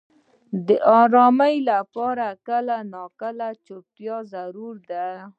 [0.67, 0.69] •د
[1.01, 5.07] آرامۍ لپاره کله ناکله چوپتیا ضروري ده.